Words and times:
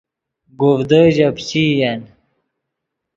گوڤدے 0.59 1.01
ژے 1.15 1.27
پیچئین 1.35 2.01